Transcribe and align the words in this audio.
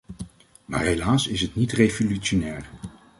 Maar 0.65 0.81
helaas 0.83 1.27
is 1.27 1.41
het 1.41 1.55
niet 1.55 1.71
revolutionair. 1.71 2.69